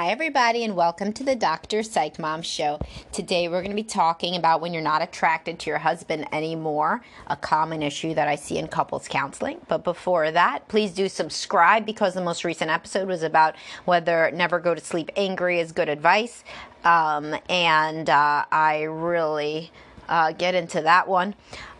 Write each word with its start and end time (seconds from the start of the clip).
Hi, 0.00 0.08
everybody, 0.08 0.64
and 0.64 0.76
welcome 0.76 1.12
to 1.12 1.22
the 1.22 1.36
Dr. 1.36 1.82
Psych 1.82 2.18
Mom 2.18 2.40
Show. 2.40 2.80
Today, 3.12 3.48
we're 3.48 3.60
going 3.60 3.76
to 3.76 3.76
be 3.76 3.82
talking 3.82 4.34
about 4.34 4.62
when 4.62 4.72
you're 4.72 4.82
not 4.82 5.02
attracted 5.02 5.58
to 5.58 5.68
your 5.68 5.80
husband 5.80 6.26
anymore, 6.32 7.02
a 7.26 7.36
common 7.36 7.82
issue 7.82 8.14
that 8.14 8.26
I 8.26 8.36
see 8.36 8.56
in 8.56 8.68
couples 8.68 9.08
counseling. 9.08 9.60
But 9.68 9.84
before 9.84 10.30
that, 10.30 10.66
please 10.68 10.92
do 10.92 11.06
subscribe 11.06 11.84
because 11.84 12.14
the 12.14 12.22
most 12.22 12.44
recent 12.44 12.70
episode 12.70 13.08
was 13.08 13.22
about 13.22 13.56
whether 13.84 14.30
never 14.30 14.58
go 14.58 14.74
to 14.74 14.80
sleep 14.80 15.10
angry 15.16 15.60
is 15.60 15.70
good 15.70 15.90
advice. 15.90 16.44
Um, 16.82 17.36
and 17.50 18.08
uh, 18.08 18.46
I 18.50 18.84
really 18.84 19.70
uh, 20.08 20.32
get 20.32 20.54
into 20.54 20.80
that 20.80 21.08
one. 21.08 21.34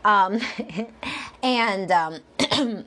Um, 0.04 0.40
and 1.42 1.90
um, 1.90 2.18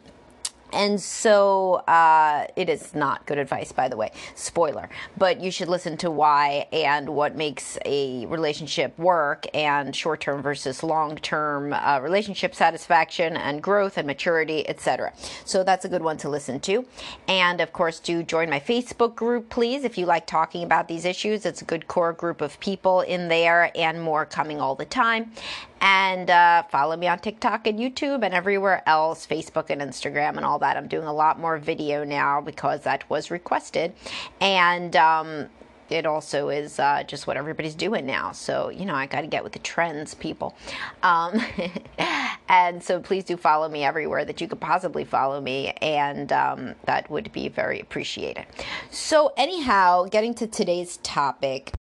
And 0.74 1.00
so 1.00 1.76
uh, 1.88 2.48
it 2.56 2.70
is 2.70 2.96
not 2.96 3.26
good 3.26 3.38
advice, 3.38 3.72
by 3.72 3.88
the 3.88 3.98
way. 3.98 4.12
Spoiler. 4.36 4.90
But 5.18 5.40
you 5.42 5.52
should 5.52 5.70
listen 5.70 5.98
to 5.98 6.12
why 6.12 6.68
and 6.72 7.10
what 7.10 7.36
makes 7.36 7.78
a 7.86 8.26
relationship 8.26 8.98
work 8.98 9.46
and 9.54 9.96
short 9.96 10.22
term 10.22 10.42
versus 10.42 10.84
long 10.84 11.16
term 11.18 11.74
uh, 11.74 12.00
relationship 12.02 12.56
satisfaction 12.56 13.38
and 13.38 13.62
growth 13.62 13.98
and 13.98 14.08
maturity, 14.08 14.68
etc. 14.68 15.14
So 15.46 15.64
that's 15.64 15.86
a 15.86 15.90
good 15.90 16.02
one 16.02 16.18
to 16.18 16.30
listen 16.30 16.60
to. 16.62 16.86
And 17.28 17.62
of 17.62 17.72
course, 17.74 18.00
do 18.00 18.24
join 18.24 18.50
my 18.50 18.60
Facebook 18.60 19.16
group, 19.16 19.50
please, 19.50 19.84
if 19.84 19.98
you 19.98 20.06
like 20.06 20.26
talking 20.26 20.64
about 20.64 20.88
these 20.88 21.06
issues. 21.06 21.46
It's 21.46 21.62
a 21.62 21.66
good 21.66 21.88
core 21.88 22.14
group 22.14 22.42
of 22.42 22.60
people 22.60 23.02
in 23.02 23.28
there 23.28 23.72
and 23.76 24.02
more 24.02 24.26
coming 24.26 24.60
all 24.60 24.76
the 24.76 24.86
time. 24.86 25.32
And 25.84 26.30
uh, 26.30 26.64
follow 26.64 26.96
me 26.96 27.10
on 27.10 27.20
TikTok 27.20 27.68
and 27.68 27.78
YouTube 27.78 28.24
and 28.24 28.34
everywhere 28.34 28.82
else, 28.88 29.28
Facebook 29.28 29.70
and 29.70 29.82
Instagram 29.82 30.38
and 30.38 30.46
all 30.46 30.58
that. 30.60 30.78
I'm 30.78 30.88
doing 30.88 31.08
a 31.08 31.14
lot 31.14 31.42
more 31.42 31.58
video 31.58 32.06
now 32.06 32.40
because 32.40 32.84
that 32.84 33.10
was 33.10 33.30
requested. 33.30 33.94
And 34.40 34.96
um, 34.96 35.50
it 35.90 36.06
also 36.06 36.48
is 36.48 36.80
uh, 36.80 37.04
just 37.04 37.28
what 37.28 37.36
everybody's 37.36 37.76
doing 37.76 38.06
now. 38.06 38.32
So, 38.32 38.70
you 38.70 38.86
know, 38.86 38.96
I 38.96 39.08
got 39.08 39.22
to 39.22 39.28
get 39.28 39.44
with 39.44 39.52
the 39.52 39.60
trends, 39.60 40.14
people. 40.14 40.56
Um, 41.04 41.42
and 42.48 42.82
so 42.82 43.02
please 43.02 43.26
do 43.26 43.36
follow 43.36 43.68
me 43.68 43.84
everywhere 43.84 44.24
that 44.24 44.40
you 44.40 44.48
could 44.48 44.62
possibly 44.62 45.04
follow 45.04 45.42
me, 45.42 45.72
and 45.82 46.32
um, 46.32 46.76
that 46.86 47.10
would 47.10 47.32
be 47.34 47.50
very 47.50 47.82
appreciated. 47.82 48.46
So, 48.90 49.34
anyhow, 49.36 50.06
getting 50.06 50.34
to 50.36 50.48
today's 50.48 50.98
topic. 51.04 51.74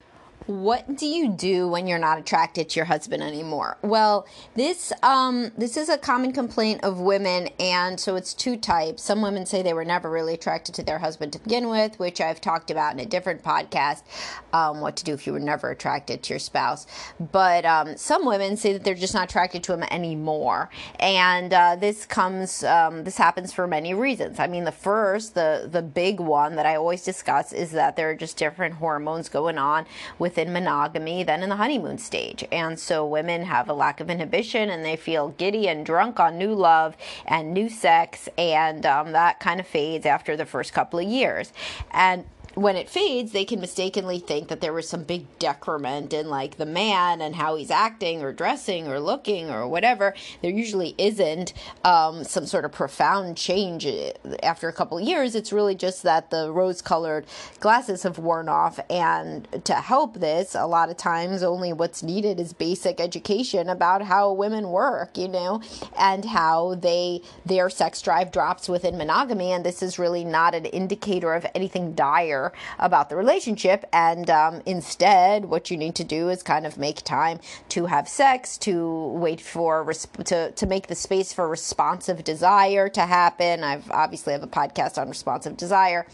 What 0.51 0.97
do 0.97 1.05
you 1.05 1.29
do 1.29 1.69
when 1.69 1.87
you're 1.87 1.97
not 1.97 2.19
attracted 2.19 2.67
to 2.69 2.75
your 2.75 2.85
husband 2.85 3.23
anymore? 3.23 3.77
Well, 3.81 4.27
this 4.53 4.91
um, 5.01 5.53
this 5.57 5.77
is 5.77 5.87
a 5.87 5.97
common 5.97 6.33
complaint 6.33 6.83
of 6.83 6.99
women, 6.99 7.47
and 7.57 7.97
so 7.97 8.17
it's 8.17 8.33
two 8.33 8.57
types. 8.57 9.01
Some 9.01 9.21
women 9.21 9.45
say 9.45 9.61
they 9.61 9.73
were 9.73 9.85
never 9.85 10.09
really 10.09 10.33
attracted 10.33 10.75
to 10.75 10.83
their 10.83 10.99
husband 10.99 11.31
to 11.33 11.39
begin 11.39 11.69
with, 11.69 11.97
which 11.99 12.19
I've 12.19 12.41
talked 12.41 12.69
about 12.69 12.91
in 12.93 12.99
a 12.99 13.05
different 13.05 13.43
podcast. 13.43 14.03
Um, 14.51 14.81
what 14.81 14.97
to 14.97 15.05
do 15.05 15.13
if 15.13 15.25
you 15.25 15.31
were 15.31 15.39
never 15.39 15.69
attracted 15.69 16.21
to 16.23 16.33
your 16.33 16.39
spouse? 16.39 16.85
But 17.31 17.63
um, 17.63 17.95
some 17.95 18.25
women 18.25 18.57
say 18.57 18.73
that 18.73 18.83
they're 18.83 18.93
just 18.93 19.13
not 19.13 19.29
attracted 19.29 19.63
to 19.63 19.73
him 19.73 19.83
anymore, 19.83 20.69
and 20.99 21.53
uh, 21.53 21.77
this 21.77 22.05
comes 22.05 22.65
um, 22.65 23.05
this 23.05 23.15
happens 23.15 23.53
for 23.53 23.67
many 23.67 23.93
reasons. 23.93 24.37
I 24.37 24.47
mean, 24.47 24.65
the 24.65 24.73
first, 24.73 25.33
the 25.33 25.69
the 25.71 25.81
big 25.81 26.19
one 26.19 26.57
that 26.57 26.65
I 26.65 26.75
always 26.75 27.05
discuss 27.05 27.53
is 27.53 27.71
that 27.71 27.95
there 27.95 28.09
are 28.09 28.15
just 28.15 28.35
different 28.35 28.75
hormones 28.75 29.29
going 29.29 29.57
on 29.57 29.85
with 30.19 30.40
within 30.41 30.53
monogamy 30.53 31.23
than 31.23 31.43
in 31.43 31.49
the 31.49 31.55
honeymoon 31.55 31.97
stage. 31.97 32.43
And 32.51 32.79
so 32.79 33.05
women 33.05 33.43
have 33.43 33.69
a 33.69 33.73
lack 33.73 33.99
of 33.99 34.09
inhibition 34.09 34.69
and 34.71 34.83
they 34.83 34.95
feel 34.95 35.29
giddy 35.29 35.67
and 35.67 35.85
drunk 35.85 36.19
on 36.19 36.37
new 36.37 36.53
love 36.53 36.97
and 37.27 37.53
new 37.53 37.69
sex, 37.69 38.27
and 38.37 38.85
um, 38.85 39.11
that 39.11 39.39
kind 39.39 39.59
of 39.59 39.67
fades 39.67 40.05
after 40.05 40.35
the 40.35 40.45
first 40.45 40.73
couple 40.73 40.99
of 40.99 41.05
years. 41.05 41.53
And 41.91 42.25
when 42.55 42.75
it 42.75 42.89
fades, 42.89 43.31
they 43.31 43.45
can 43.45 43.61
mistakenly 43.61 44.19
think 44.19 44.49
that 44.49 44.61
there 44.61 44.73
was 44.73 44.87
some 44.87 45.03
big 45.03 45.25
decrement 45.39 46.13
in 46.13 46.29
like 46.29 46.57
the 46.57 46.65
man 46.65 47.21
and 47.21 47.35
how 47.35 47.55
he's 47.55 47.71
acting 47.71 48.21
or 48.21 48.33
dressing 48.33 48.87
or 48.87 48.99
looking 48.99 49.49
or 49.49 49.67
whatever. 49.67 50.13
There 50.41 50.51
usually 50.51 50.93
isn't 50.97 51.53
um, 51.83 52.23
some 52.23 52.45
sort 52.45 52.65
of 52.65 52.71
profound 52.71 53.37
change 53.37 53.85
uh, 53.85 54.11
after 54.43 54.67
a 54.67 54.73
couple 54.73 54.99
years. 54.99 55.35
It's 55.35 55.53
really 55.53 55.75
just 55.75 56.03
that 56.03 56.29
the 56.29 56.51
rose 56.51 56.81
colored 56.81 57.25
glasses 57.59 58.03
have 58.03 58.17
worn 58.17 58.49
off. 58.49 58.79
And 58.89 59.47
to 59.65 59.75
help 59.75 60.15
this, 60.15 60.55
a 60.55 60.65
lot 60.65 60.89
of 60.89 60.97
times 60.97 61.43
only 61.43 61.71
what's 61.71 62.03
needed 62.03 62.39
is 62.39 62.53
basic 62.53 62.99
education 62.99 63.69
about 63.69 64.01
how 64.01 64.33
women 64.33 64.69
work, 64.69 65.17
you 65.17 65.27
know, 65.27 65.61
and 65.97 66.25
how 66.25 66.75
they 66.75 67.21
their 67.45 67.69
sex 67.69 68.01
drive 68.01 68.31
drops 68.31 68.67
within 68.67 68.97
monogamy. 68.97 69.51
And 69.51 69.65
this 69.65 69.81
is 69.81 69.97
really 69.97 70.25
not 70.25 70.53
an 70.53 70.65
indicator 70.65 71.33
of 71.33 71.45
anything 71.55 71.93
dire 71.93 72.40
about 72.79 73.09
the 73.09 73.15
relationship. 73.15 73.85
And 73.91 74.29
um, 74.29 74.61
instead, 74.65 75.45
what 75.45 75.69
you 75.69 75.77
need 75.77 75.95
to 75.95 76.03
do 76.03 76.29
is 76.29 76.41
kind 76.43 76.65
of 76.65 76.77
make 76.77 76.99
time 77.03 77.39
to 77.69 77.85
have 77.85 78.07
sex, 78.07 78.57
to 78.59 79.07
wait 79.25 79.41
for, 79.41 79.85
resp- 79.85 80.23
to, 80.25 80.51
to 80.51 80.65
make 80.65 80.87
the 80.87 80.95
space 80.95 81.33
for 81.33 81.47
responsive 81.47 82.23
desire 82.23 82.89
to 82.89 83.01
happen. 83.01 83.63
I've 83.63 83.89
obviously 83.91 84.33
have 84.33 84.43
a 84.43 84.53
podcast 84.59 84.97
on 84.97 85.09
responsive 85.09 85.57
desire. 85.57 86.07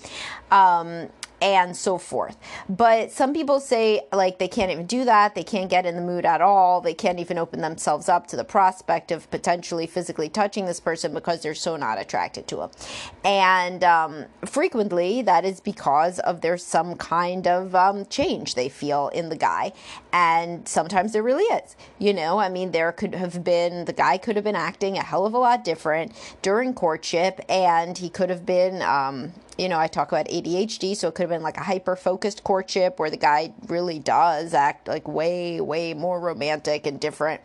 Um, 0.52 1.10
and 1.42 1.76
so 1.76 1.98
forth. 1.98 2.38
But 2.68 3.12
some 3.12 3.34
people 3.34 3.60
say 3.60 4.02
like 4.12 4.40
they 4.40 4.48
can't 4.48 4.72
even 4.72 4.86
do 4.86 5.06
that. 5.06 5.36
They 5.36 5.44
can't 5.44 5.70
get 5.70 5.86
in 5.86 5.96
the 5.96 6.02
mood 6.02 6.26
at 6.26 6.42
all. 6.42 6.82
They 6.82 6.94
can't 6.94 7.20
even 7.20 7.38
open 7.38 7.62
themselves 7.62 8.10
up 8.10 8.28
to 8.28 8.36
the 8.36 8.44
prospect 8.44 9.12
of 9.12 9.30
potentially 9.30 9.86
physically 9.86 10.30
touching 10.30 10.66
this 10.66 10.80
person 10.80 11.14
because 11.14 11.42
they're 11.42 11.54
so 11.54 11.76
not 11.76 12.00
attracted 12.00 12.48
to 12.48 12.62
him. 12.62 12.70
And 13.24 13.84
um, 13.84 14.26
frequently 14.46 15.22
that 15.22 15.46
is 15.46 15.60
because 15.60 16.20
of 16.20 16.42
there's 16.42 16.64
some 16.64 16.96
kind 16.96 17.48
of 17.48 17.76
um, 17.76 18.06
change 18.06 18.56
they 18.56 18.70
feel 18.70 19.10
in 19.10 19.30
the 19.30 19.38
guy. 19.38 19.74
And 20.12 20.68
sometimes 20.68 21.14
there 21.14 21.24
really 21.24 21.44
is. 21.44 21.76
You 22.00 22.14
know, 22.14 22.40
I 22.40 22.50
mean, 22.50 22.72
there 22.72 22.92
could 22.92 23.14
have 23.14 23.44
been, 23.44 23.86
the 23.86 23.94
guy 23.94 24.18
could 24.18 24.36
have 24.36 24.46
been 24.46 24.56
acting 24.56 24.98
a 24.98 25.04
hell 25.04 25.26
of 25.26 25.34
a 25.34 25.38
lot 25.38 25.64
different 25.64 26.14
during 26.42 26.74
courtship 26.74 27.42
and 27.48 27.98
he 27.98 28.10
could 28.10 28.30
have 28.30 28.46
been, 28.46 28.82
um, 28.82 29.34
you 29.58 29.70
know, 29.70 29.80
I 29.80 29.88
talk 29.88 30.12
about 30.12 30.28
ADHD, 30.28 30.96
so 30.96 31.08
it 31.08 31.16
could 31.16 31.24
have 31.24 31.30
been 31.30 31.42
like 31.42 31.58
a 31.58 31.64
hyper 31.64 31.96
focused 31.96 32.44
courtship 32.44 33.00
where 33.00 33.10
the 33.10 33.18
guy 33.18 33.54
really 33.68 34.00
does 34.00 34.54
act 34.54 34.88
like 34.88 35.08
way, 35.08 35.60
way 35.62 35.94
more 35.94 36.20
romantic 36.20 36.86
and 36.86 37.00
different. 37.00 37.42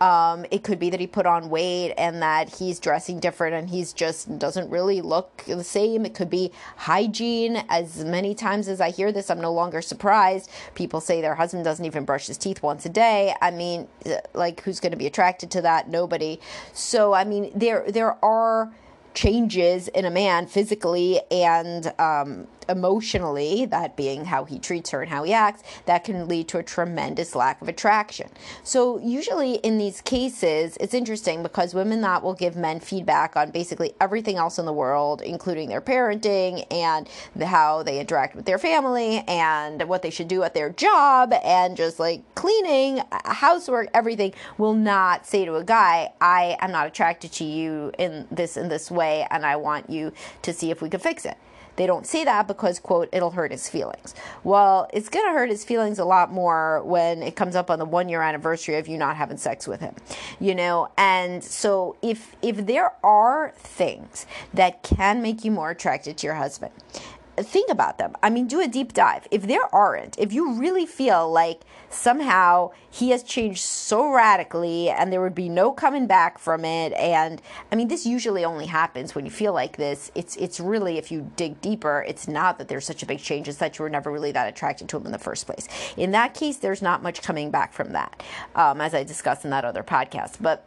Um, 0.00 0.44
it 0.50 0.62
could 0.62 0.78
be 0.78 0.90
that 0.90 1.00
he 1.00 1.06
put 1.06 1.26
on 1.26 1.48
weight 1.48 1.94
and 1.96 2.20
that 2.22 2.56
he's 2.56 2.78
dressing 2.78 3.18
different 3.18 3.54
and 3.54 3.70
he's 3.70 3.92
just 3.92 4.38
doesn't 4.38 4.68
really 4.70 5.00
look 5.00 5.44
the 5.46 5.64
same. 5.64 6.04
It 6.04 6.14
could 6.14 6.30
be 6.30 6.52
hygiene. 6.76 7.64
As 7.68 8.04
many 8.04 8.34
times 8.34 8.68
as 8.68 8.80
I 8.80 8.90
hear 8.90 9.10
this, 9.10 9.30
I'm 9.30 9.40
no 9.40 9.52
longer 9.52 9.80
surprised. 9.80 10.50
People 10.74 11.00
say 11.00 11.20
their 11.20 11.34
husband 11.34 11.64
doesn't 11.64 11.84
even 11.84 12.04
brush 12.04 12.26
his 12.26 12.38
teeth 12.38 12.62
once 12.62 12.84
a 12.84 12.90
day. 12.90 13.34
I 13.40 13.50
mean, 13.50 13.88
like, 14.34 14.60
who's 14.60 14.80
going 14.80 14.92
to 14.92 14.98
be 14.98 15.06
attracted 15.06 15.50
to 15.52 15.62
that? 15.62 15.88
Nobody. 15.88 16.40
So, 16.72 17.14
I 17.14 17.24
mean, 17.24 17.50
there 17.54 17.84
there 17.90 18.22
are 18.24 18.72
changes 19.14 19.88
in 19.88 20.04
a 20.04 20.10
man 20.10 20.46
physically 20.46 21.20
and 21.30 21.92
um, 21.98 22.46
emotionally, 22.68 23.66
that 23.66 23.96
being 23.96 24.24
how 24.24 24.44
he 24.44 24.58
treats 24.58 24.90
her 24.90 25.02
and 25.02 25.10
how 25.10 25.22
he 25.22 25.32
acts, 25.32 25.62
that 25.86 26.02
can 26.04 26.26
lead 26.26 26.48
to 26.48 26.58
a 26.58 26.62
tremendous 26.62 27.34
lack 27.34 27.60
of 27.60 27.68
attraction. 27.68 28.28
So, 28.62 28.98
usually 28.98 29.56
in 29.56 29.78
these 29.78 30.00
cases, 30.00 30.76
it's 30.80 30.94
interesting 30.94 31.42
because 31.42 31.74
women 31.74 32.00
that 32.00 32.22
will 32.22 32.34
give 32.34 32.56
men 32.56 32.80
feedback 32.80 33.36
on 33.36 33.50
basically 33.50 33.94
everything 34.00 34.36
else 34.36 34.58
in 34.58 34.66
the 34.66 34.72
world, 34.72 35.22
including 35.22 35.68
their 35.68 35.82
parenting 35.82 36.66
and 36.70 37.08
how 37.42 37.82
they 37.82 38.00
interact 38.00 38.34
with 38.34 38.46
their 38.46 38.58
family 38.58 39.18
and 39.28 39.82
what 39.88 40.02
they 40.02 40.10
should 40.10 40.28
do 40.28 40.42
at 40.42 40.54
their 40.54 40.70
job 40.70 41.34
and 41.44 41.76
just 41.76 41.98
like 41.98 42.22
cleaning, 42.34 43.02
housework, 43.26 43.88
everything, 43.92 44.32
will 44.58 44.74
not 44.74 45.26
say 45.26 45.44
to 45.44 45.56
a 45.56 45.64
guy, 45.64 46.10
I 46.20 46.56
am 46.60 46.72
not 46.72 46.86
attracted 46.86 47.32
to 47.32 47.44
you 47.44 47.92
in 47.98 48.26
this 48.30 48.56
in 48.56 48.68
this 48.68 48.90
way 48.90 49.03
and 49.04 49.44
I 49.44 49.56
want 49.56 49.90
you 49.90 50.12
to 50.42 50.52
see 50.52 50.70
if 50.70 50.82
we 50.82 50.88
can 50.88 51.00
fix 51.00 51.24
it. 51.24 51.36
They 51.76 51.86
don't 51.86 52.06
say 52.06 52.24
that 52.24 52.46
because, 52.46 52.78
quote, 52.78 53.08
it'll 53.12 53.32
hurt 53.32 53.50
his 53.50 53.68
feelings. 53.68 54.14
Well, 54.44 54.88
it's 54.92 55.08
going 55.08 55.26
to 55.26 55.32
hurt 55.32 55.50
his 55.50 55.64
feelings 55.64 55.98
a 55.98 56.04
lot 56.04 56.32
more 56.32 56.82
when 56.84 57.22
it 57.22 57.34
comes 57.34 57.56
up 57.56 57.70
on 57.70 57.78
the 57.78 57.84
one 57.84 58.08
year 58.08 58.22
anniversary 58.22 58.76
of 58.76 58.86
you 58.86 58.96
not 58.96 59.16
having 59.16 59.36
sex 59.36 59.66
with 59.66 59.80
him, 59.80 59.94
you 60.38 60.54
know? 60.54 60.88
And 60.96 61.42
so 61.42 61.96
if, 62.00 62.36
if 62.42 62.66
there 62.66 62.92
are 63.02 63.52
things 63.56 64.26
that 64.52 64.82
can 64.82 65.20
make 65.20 65.44
you 65.44 65.50
more 65.50 65.70
attracted 65.70 66.16
to 66.18 66.26
your 66.26 66.36
husband, 66.36 66.72
think 67.36 67.70
about 67.70 67.98
them. 67.98 68.14
I 68.22 68.30
mean, 68.30 68.46
do 68.46 68.60
a 68.60 68.68
deep 68.68 68.92
dive. 68.92 69.26
If 69.30 69.42
there 69.42 69.74
aren't, 69.74 70.18
if 70.18 70.32
you 70.32 70.54
really 70.54 70.86
feel 70.86 71.30
like 71.30 71.62
somehow 71.90 72.70
he 72.90 73.10
has 73.10 73.22
changed 73.22 73.60
so 73.60 74.10
radically 74.10 74.90
and 74.90 75.12
there 75.12 75.20
would 75.20 75.34
be 75.34 75.48
no 75.48 75.72
coming 75.72 76.06
back 76.06 76.38
from 76.38 76.64
it, 76.64 76.92
and 76.92 77.40
I 77.72 77.76
mean, 77.76 77.88
this 77.88 78.06
usually 78.06 78.44
only 78.44 78.66
happens 78.66 79.14
when 79.14 79.24
you 79.24 79.30
feel 79.30 79.52
like 79.52 79.76
this. 79.76 80.10
It's 80.14 80.36
it's 80.36 80.60
really 80.60 80.98
if 80.98 81.10
you 81.10 81.30
dig 81.36 81.60
deeper, 81.60 82.04
it's 82.06 82.28
not 82.28 82.58
that 82.58 82.68
there's 82.68 82.86
such 82.86 83.02
a 83.02 83.06
big 83.06 83.18
change; 83.18 83.48
it's 83.48 83.58
that 83.58 83.78
you 83.78 83.82
were 83.82 83.90
never 83.90 84.10
really 84.10 84.32
that 84.32 84.48
attracted 84.48 84.88
to 84.90 84.96
him 84.96 85.06
in 85.06 85.12
the 85.12 85.18
first 85.18 85.46
place. 85.46 85.68
In 85.96 86.12
that 86.12 86.34
case, 86.34 86.58
there's 86.58 86.82
not 86.82 87.02
much 87.02 87.22
coming 87.22 87.50
back 87.50 87.72
from 87.72 87.92
that, 87.92 88.22
um, 88.54 88.80
as 88.80 88.94
I 88.94 89.04
discussed 89.04 89.44
in 89.44 89.50
that 89.50 89.64
other 89.64 89.82
podcast, 89.82 90.36
but 90.40 90.64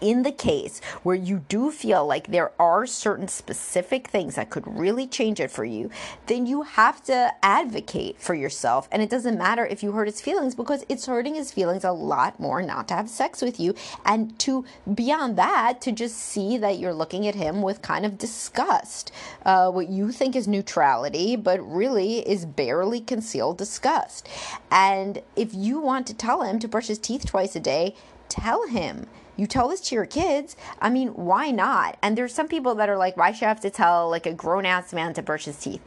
in 0.00 0.22
the 0.22 0.32
case 0.32 0.80
where 1.02 1.16
you 1.16 1.44
do 1.48 1.70
feel 1.70 2.06
like 2.06 2.28
there 2.28 2.52
are 2.58 2.86
certain 2.86 3.28
specific 3.28 4.08
things 4.08 4.34
that 4.34 4.50
could 4.50 4.66
really 4.66 5.06
change 5.06 5.40
it 5.40 5.50
for 5.50 5.64
you, 5.64 5.90
then 6.26 6.46
you 6.46 6.62
have 6.62 7.02
to 7.04 7.32
advocate 7.42 8.20
for 8.20 8.34
yourself. 8.34 8.88
And 8.90 9.02
it 9.02 9.10
doesn't 9.10 9.38
matter 9.38 9.66
if 9.66 9.82
you 9.82 9.92
hurt 9.92 10.06
his 10.08 10.20
feelings 10.20 10.54
because 10.54 10.84
it's 10.88 11.06
hurting 11.06 11.34
his 11.34 11.52
feelings 11.52 11.84
a 11.84 11.92
lot 11.92 12.40
more 12.40 12.62
not 12.62 12.88
to 12.88 12.94
have 12.94 13.08
sex 13.08 13.42
with 13.42 13.60
you. 13.60 13.74
And 14.04 14.38
to 14.40 14.64
beyond 14.94 15.36
that, 15.36 15.80
to 15.82 15.92
just 15.92 16.16
see 16.16 16.58
that 16.58 16.78
you're 16.78 16.94
looking 16.94 17.26
at 17.26 17.34
him 17.34 17.62
with 17.62 17.82
kind 17.82 18.06
of 18.06 18.18
disgust, 18.18 19.12
uh, 19.44 19.70
what 19.70 19.88
you 19.88 20.12
think 20.12 20.36
is 20.36 20.48
neutrality, 20.48 21.36
but 21.36 21.60
really 21.60 22.26
is 22.28 22.46
barely 22.46 23.00
concealed 23.00 23.58
disgust. 23.58 24.28
And 24.70 25.22
if 25.36 25.54
you 25.54 25.80
want 25.80 26.06
to 26.08 26.14
tell 26.14 26.42
him 26.42 26.58
to 26.60 26.68
brush 26.68 26.86
his 26.88 26.98
teeth 26.98 27.26
twice 27.26 27.56
a 27.56 27.60
day, 27.60 27.94
tell 28.28 28.66
him 28.66 29.06
you 29.40 29.46
tell 29.46 29.68
this 29.68 29.80
to 29.80 29.94
your 29.94 30.04
kids. 30.04 30.54
I 30.80 30.90
mean, 30.90 31.08
why 31.08 31.50
not? 31.50 31.96
And 32.02 32.16
there's 32.16 32.34
some 32.34 32.46
people 32.46 32.74
that 32.74 32.90
are 32.90 32.98
like, 32.98 33.16
why 33.16 33.32
should 33.32 33.46
I 33.46 33.48
have 33.48 33.60
to 33.60 33.70
tell 33.70 34.10
like 34.10 34.26
a 34.26 34.34
grown 34.34 34.66
ass 34.66 34.92
man 34.92 35.14
to 35.14 35.22
brush 35.22 35.46
his 35.46 35.56
teeth? 35.56 35.80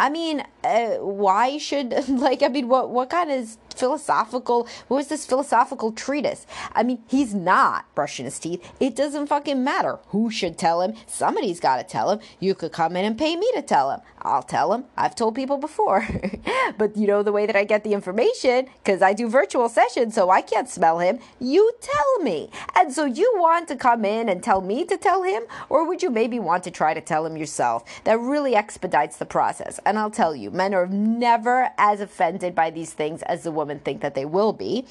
I 0.00 0.08
mean, 0.08 0.42
uh, 0.64 0.94
why 0.94 1.58
should 1.58 2.08
like 2.08 2.42
I 2.42 2.48
mean, 2.48 2.68
what 2.68 2.88
what 2.90 3.10
kind 3.10 3.30
of 3.30 3.56
philosophical 3.78 4.68
what 4.88 4.96
was 4.98 5.08
this 5.08 5.26
philosophical 5.26 5.92
treatise? 5.92 6.46
I 6.72 6.82
mean, 6.82 7.02
he's 7.08 7.34
not 7.34 7.92
brushing 7.94 8.24
his 8.24 8.38
teeth. 8.38 8.66
It 8.80 8.96
doesn't 8.96 9.26
fucking 9.26 9.62
matter 9.62 9.98
who 10.08 10.30
should 10.30 10.58
tell 10.58 10.80
him. 10.80 10.94
Somebody's 11.06 11.60
got 11.60 11.76
to 11.76 11.84
tell 11.84 12.10
him. 12.10 12.20
You 12.40 12.54
could 12.54 12.72
come 12.72 12.96
in 12.96 13.04
and 13.04 13.18
pay 13.18 13.36
me 13.36 13.50
to 13.54 13.62
tell 13.62 13.90
him. 13.90 14.00
I'll 14.22 14.42
tell 14.42 14.72
him. 14.72 14.84
I've 14.96 15.14
told 15.14 15.34
people 15.34 15.58
before, 15.58 16.06
but 16.78 16.96
you 16.96 17.06
know 17.06 17.22
the 17.22 17.32
way 17.32 17.46
that 17.46 17.56
I 17.56 17.64
get 17.64 17.84
the 17.84 17.92
information 17.92 18.66
because 18.82 19.02
I 19.02 19.12
do 19.12 19.28
virtual 19.28 19.68
sessions, 19.68 20.14
so 20.14 20.30
I 20.30 20.42
can't 20.42 20.68
smell 20.68 20.98
him. 20.98 21.18
You 21.40 21.70
tell 21.80 22.18
me, 22.22 22.50
and 22.74 22.92
so 22.92 23.04
you 23.04 23.32
want 23.36 23.68
to 23.68 23.76
come 23.76 24.04
in 24.04 24.28
and 24.28 24.42
tell 24.42 24.60
me 24.60 24.84
to 24.86 24.96
tell 24.96 25.22
him, 25.22 25.44
or 25.68 25.86
would 25.86 26.02
you 26.02 26.10
maybe 26.10 26.38
want 26.38 26.64
to 26.64 26.70
try 26.70 26.94
to 26.94 27.00
tell 27.00 27.24
him 27.24 27.36
yourself? 27.36 27.84
That 28.04 28.18
really 28.18 28.54
expedites 28.54 29.16
the 29.16 29.26
process. 29.26 29.78
And 29.84 29.98
I'll 29.98 30.10
tell 30.10 30.34
you, 30.34 30.50
men 30.50 30.74
are 30.74 30.86
never 30.86 31.70
as 31.78 32.00
offended 32.00 32.54
by 32.54 32.70
these 32.70 32.92
things 32.92 33.22
as 33.22 33.42
the 33.42 33.52
women 33.68 33.82
think 33.84 34.00
that 34.00 34.14
they 34.14 34.24
will 34.24 34.52
be. 34.54 34.86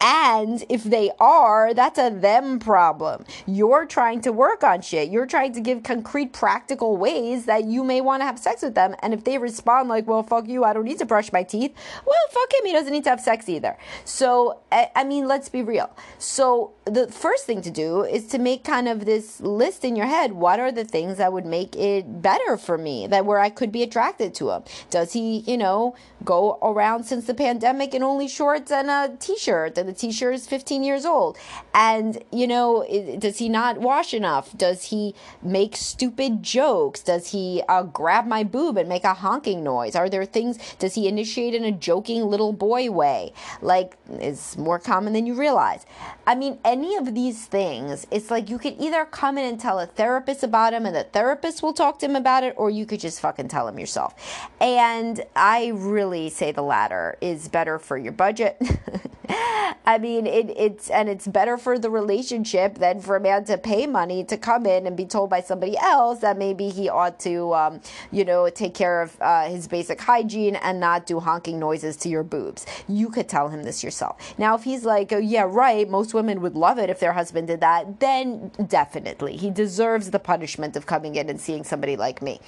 And 0.00 0.64
if 0.68 0.84
they 0.84 1.10
are, 1.20 1.74
that's 1.74 1.98
a 1.98 2.10
them 2.10 2.58
problem. 2.58 3.24
You're 3.46 3.84
trying 3.84 4.20
to 4.22 4.32
work 4.32 4.62
on 4.62 4.80
shit. 4.80 5.10
You're 5.10 5.26
trying 5.26 5.52
to 5.54 5.60
give 5.60 5.82
concrete, 5.82 6.32
practical 6.32 6.96
ways 6.96 7.46
that 7.46 7.64
you 7.64 7.84
may 7.84 8.00
want 8.00 8.20
to 8.22 8.24
have 8.24 8.38
sex 8.38 8.62
with 8.62 8.74
them. 8.74 8.94
And 9.02 9.12
if 9.12 9.24
they 9.24 9.38
respond 9.38 9.88
like, 9.88 10.06
well, 10.06 10.22
fuck 10.22 10.48
you, 10.48 10.64
I 10.64 10.72
don't 10.72 10.84
need 10.84 10.98
to 10.98 11.06
brush 11.06 11.32
my 11.32 11.42
teeth, 11.42 11.74
well, 12.06 12.16
fuck 12.30 12.52
him, 12.54 12.66
he 12.66 12.72
doesn't 12.72 12.92
need 12.92 13.04
to 13.04 13.10
have 13.10 13.20
sex 13.20 13.48
either. 13.48 13.76
So, 14.04 14.60
I 14.72 15.04
mean, 15.04 15.26
let's 15.26 15.48
be 15.48 15.62
real. 15.62 15.90
So, 16.18 16.72
the 16.84 17.08
first 17.08 17.44
thing 17.44 17.60
to 17.62 17.70
do 17.70 18.02
is 18.02 18.26
to 18.28 18.38
make 18.38 18.64
kind 18.64 18.88
of 18.88 19.04
this 19.04 19.40
list 19.40 19.84
in 19.84 19.94
your 19.94 20.06
head. 20.06 20.32
What 20.32 20.58
are 20.58 20.72
the 20.72 20.84
things 20.84 21.18
that 21.18 21.32
would 21.32 21.44
make 21.44 21.76
it 21.76 22.22
better 22.22 22.56
for 22.56 22.78
me, 22.78 23.06
that 23.08 23.26
where 23.26 23.40
I 23.40 23.50
could 23.50 23.70
be 23.70 23.82
attracted 23.82 24.34
to 24.36 24.50
him? 24.50 24.62
Does 24.90 25.12
he, 25.12 25.40
you 25.40 25.58
know, 25.58 25.94
go 26.24 26.58
around 26.62 27.04
since 27.04 27.26
the 27.26 27.34
pandemic 27.34 27.94
in 27.94 28.02
only 28.02 28.28
shorts 28.28 28.70
and 28.72 28.88
a 28.88 29.14
t 29.18 29.36
shirt? 29.36 29.67
And 29.76 29.88
the 29.88 29.92
t-shirt 29.92 30.34
is 30.34 30.46
15 30.46 30.82
years 30.82 31.04
old. 31.04 31.36
And 31.74 32.22
you 32.32 32.46
know 32.46 32.86
does 33.18 33.38
he 33.38 33.48
not 33.48 33.78
wash 33.78 34.14
enough? 34.14 34.56
Does 34.56 34.84
he 34.84 35.14
make 35.42 35.76
stupid 35.76 36.42
jokes? 36.42 37.00
Does 37.00 37.32
he 37.32 37.62
uh, 37.68 37.82
grab 37.82 38.26
my 38.26 38.44
boob 38.44 38.76
and 38.76 38.88
make 38.88 39.04
a 39.04 39.14
honking 39.14 39.62
noise? 39.62 39.94
Are 39.94 40.08
there 40.08 40.24
things 40.24 40.58
does 40.78 40.94
he 40.94 41.08
initiate 41.08 41.54
in 41.54 41.64
a 41.64 41.72
joking 41.72 42.22
little 42.22 42.52
boy 42.52 42.90
way? 42.90 43.32
Like 43.60 43.96
it's 44.08 44.56
more 44.56 44.78
common 44.78 45.12
than 45.12 45.26
you 45.26 45.34
realize. 45.34 45.84
I 46.26 46.34
mean 46.34 46.58
any 46.64 46.96
of 46.96 47.14
these 47.14 47.46
things 47.46 48.06
it's 48.10 48.30
like 48.30 48.48
you 48.48 48.58
could 48.58 48.76
either 48.78 49.04
come 49.04 49.38
in 49.38 49.44
and 49.44 49.60
tell 49.60 49.80
a 49.80 49.86
therapist 49.86 50.42
about 50.42 50.72
him 50.72 50.86
and 50.86 50.94
the 50.94 51.04
therapist 51.04 51.62
will 51.62 51.72
talk 51.72 51.98
to 51.98 52.06
him 52.06 52.16
about 52.16 52.44
it 52.44 52.54
or 52.56 52.70
you 52.70 52.86
could 52.86 53.00
just 53.00 53.20
fucking 53.20 53.48
tell 53.48 53.66
him 53.66 53.78
yourself. 53.78 54.14
And 54.60 55.24
i 55.34 55.72
really 55.74 56.28
say 56.30 56.52
the 56.52 56.62
latter 56.62 57.16
is 57.20 57.48
better 57.48 57.78
for 57.78 57.96
your 57.96 58.12
budget 58.12 58.60
I 59.28 59.96
mean, 59.98 60.26
it, 60.26 60.50
it's 60.54 60.90
and 60.90 61.08
it's 61.08 61.26
better 61.26 61.56
for 61.56 61.78
the 61.78 61.88
relationship 61.88 62.74
than 62.74 63.00
for 63.00 63.16
a 63.16 63.20
man 63.20 63.44
to 63.44 63.56
pay 63.56 63.86
money 63.86 64.22
to 64.24 64.36
come 64.36 64.66
in 64.66 64.86
and 64.86 64.96
be 64.96 65.06
told 65.06 65.30
by 65.30 65.40
somebody 65.40 65.78
else 65.78 66.18
that 66.18 66.36
maybe 66.36 66.68
he 66.68 66.90
ought 66.90 67.18
to, 67.20 67.54
um, 67.54 67.80
you 68.10 68.24
know, 68.24 68.50
take 68.50 68.74
care 68.74 69.00
of 69.00 69.16
uh, 69.22 69.48
his 69.48 69.66
basic 69.66 70.00
hygiene 70.00 70.56
and 70.56 70.78
not 70.78 71.06
do 71.06 71.20
honking 71.20 71.58
noises 71.58 71.96
to 71.98 72.10
your 72.10 72.22
boobs. 72.22 72.66
You 72.86 73.08
could 73.08 73.30
tell 73.30 73.48
him 73.48 73.62
this 73.62 73.82
yourself. 73.82 74.34
Now, 74.38 74.54
if 74.54 74.64
he's 74.64 74.84
like, 74.84 75.10
oh, 75.10 75.18
yeah, 75.18 75.46
right, 75.48 75.88
most 75.88 76.12
women 76.12 76.42
would 76.42 76.54
love 76.54 76.78
it 76.78 76.90
if 76.90 77.00
their 77.00 77.14
husband 77.14 77.48
did 77.48 77.60
that, 77.60 77.98
then 78.00 78.50
definitely 78.66 79.36
he 79.36 79.48
deserves 79.50 80.10
the 80.10 80.18
punishment 80.18 80.76
of 80.76 80.84
coming 80.84 81.14
in 81.16 81.30
and 81.30 81.40
seeing 81.40 81.64
somebody 81.64 81.96
like 81.96 82.20
me. 82.20 82.40